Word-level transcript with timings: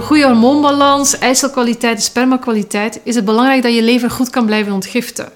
goede 0.00 0.26
hormoonbalans, 0.26 1.18
eicelkwaliteit 1.18 1.96
en 1.96 2.02
spermakwaliteit, 2.02 3.00
is 3.02 3.14
het 3.14 3.24
belangrijk 3.24 3.62
dat 3.62 3.74
je 3.74 3.82
lever 3.82 4.10
goed 4.10 4.30
kan 4.30 4.46
blijven 4.46 4.72
ontgiften. 4.72 5.32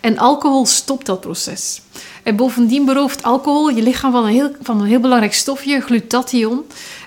En 0.00 0.18
alcohol 0.18 0.66
stopt 0.66 1.06
dat 1.06 1.20
proces. 1.20 1.82
En 2.22 2.36
bovendien 2.36 2.84
berooft 2.84 3.22
alcohol 3.22 3.68
je 3.68 3.82
lichaam 3.82 4.12
van 4.12 4.24
een 4.24 4.32
heel, 4.32 4.50
van 4.62 4.80
een 4.80 4.86
heel 4.86 5.00
belangrijk 5.00 5.34
stofje, 5.34 5.80
glutathion. 5.80 6.64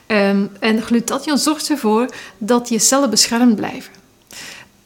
Um, 0.07 0.52
en 0.59 0.81
glutathion 0.81 1.38
zorgt 1.38 1.70
ervoor 1.70 2.05
dat 2.38 2.70
je 2.70 2.80
cellen 2.80 3.09
beschermd 3.09 3.55
blijven. 3.55 3.93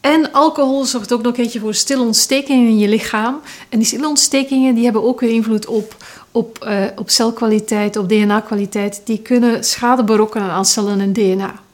En 0.00 0.32
alcohol 0.32 0.84
zorgt 0.84 1.12
ook 1.12 1.22
nog 1.22 1.26
een 1.26 1.42
keertje 1.42 1.60
voor 1.60 1.74
stille 1.74 2.02
ontstekingen 2.02 2.68
in 2.68 2.78
je 2.78 2.88
lichaam. 2.88 3.40
En 3.68 3.78
die 3.78 3.86
stille 3.86 4.08
ontstekingen 4.08 4.74
die 4.74 4.84
hebben 4.84 5.04
ook 5.04 5.20
weer 5.20 5.30
invloed 5.30 5.66
op, 5.66 5.96
op, 6.30 6.64
uh, 6.68 6.84
op 6.96 7.10
celkwaliteit, 7.10 7.96
op 7.96 8.08
DNA-kwaliteit. 8.08 9.00
Die 9.04 9.18
kunnen 9.18 9.64
schade 9.64 10.04
berokkenen 10.04 10.50
aan 10.50 10.64
cellen 10.64 11.00
en 11.00 11.12
DNA. 11.12 11.64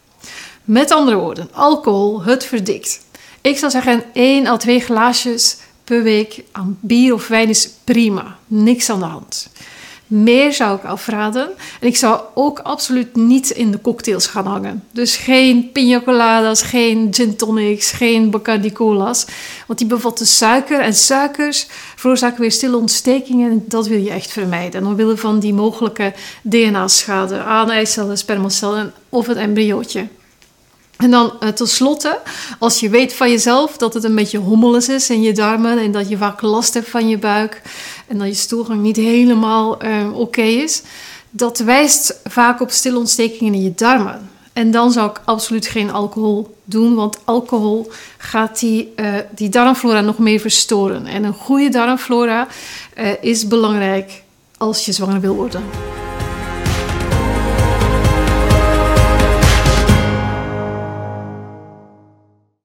Met 0.64 0.90
andere 0.90 1.16
woorden, 1.16 1.48
alcohol, 1.52 2.22
het 2.22 2.44
verdikt. 2.44 3.00
Ik 3.40 3.58
zou 3.58 3.70
zeggen 3.70 4.04
1 4.12 4.46
à 4.46 4.56
2 4.56 4.80
glaasjes 4.80 5.56
per 5.84 6.02
week 6.02 6.42
aan 6.52 6.78
bier 6.80 7.14
of 7.14 7.28
wijn 7.28 7.48
is 7.48 7.70
prima. 7.84 8.36
Niks 8.46 8.90
aan 8.90 8.98
de 8.98 9.04
hand. 9.04 9.50
Meer 10.06 10.52
zou 10.52 10.76
ik 10.76 10.84
afraden. 10.84 11.48
En 11.80 11.86
ik 11.86 11.96
zou 11.96 12.20
ook 12.34 12.58
absoluut 12.58 13.16
niet 13.16 13.50
in 13.50 13.70
de 13.70 13.80
cocktails 13.80 14.26
gaan 14.26 14.46
hangen. 14.46 14.84
Dus 14.90 15.16
geen 15.16 15.72
pina 15.72 16.00
coladas, 16.00 16.62
geen 16.62 17.08
gin 17.10 17.36
tonics, 17.36 17.90
geen 17.90 18.30
Bacardi 18.30 18.72
cola's. 18.72 19.26
Want 19.66 19.78
die 19.78 19.88
bevatten 19.88 20.26
suiker. 20.26 20.80
En 20.80 20.94
suikers 20.94 21.66
veroorzaken 21.96 22.40
weer 22.40 22.52
stille 22.52 22.76
ontstekingen. 22.76 23.50
En 23.50 23.64
dat 23.68 23.86
wil 23.86 23.98
je 23.98 24.10
echt 24.10 24.32
vermijden. 24.32 24.86
Omwille 24.86 25.16
van 25.16 25.38
die 25.38 25.54
mogelijke 25.54 26.12
DNA-schade 26.42 27.42
aan 27.42 27.70
eicellen, 27.70 28.18
spermacellen 28.18 28.92
of 29.08 29.26
het 29.26 29.36
embryootje. 29.36 30.06
En 31.02 31.10
dan 31.10 31.32
uh, 31.40 31.48
tenslotte, 31.48 32.20
als 32.58 32.80
je 32.80 32.88
weet 32.88 33.14
van 33.14 33.30
jezelf 33.30 33.76
dat 33.76 33.94
het 33.94 34.04
een 34.04 34.14
beetje 34.14 34.38
hommeles 34.38 34.88
is 34.88 35.10
in 35.10 35.22
je 35.22 35.32
darmen 35.32 35.78
en 35.78 35.92
dat 35.92 36.08
je 36.08 36.16
vaak 36.16 36.42
last 36.42 36.74
hebt 36.74 36.88
van 36.88 37.08
je 37.08 37.18
buik 37.18 37.62
en 38.06 38.18
dat 38.18 38.26
je 38.26 38.34
stoelgang 38.34 38.80
niet 38.80 38.96
helemaal 38.96 39.84
uh, 39.84 40.18
oké 40.18 40.42
is, 40.42 40.82
dat 41.30 41.58
wijst 41.58 42.20
vaak 42.24 42.60
op 42.60 42.70
stille 42.70 42.98
ontstekingen 42.98 43.54
in 43.54 43.62
je 43.62 43.72
darmen. 43.74 44.30
En 44.52 44.70
dan 44.70 44.92
zou 44.92 45.10
ik 45.10 45.20
absoluut 45.24 45.66
geen 45.66 45.92
alcohol 45.92 46.56
doen, 46.64 46.94
want 46.94 47.18
alcohol 47.24 47.90
gaat 48.18 48.58
die, 48.58 48.92
uh, 48.96 49.14
die 49.34 49.48
darmflora 49.48 50.00
nog 50.00 50.18
meer 50.18 50.40
verstoren. 50.40 51.06
En 51.06 51.24
een 51.24 51.34
goede 51.34 51.68
darmflora 51.68 52.46
is 53.20 53.48
belangrijk 53.48 54.22
als 54.58 54.84
je 54.84 54.92
zwanger 54.92 55.20
wil 55.20 55.34
worden. 55.34 55.91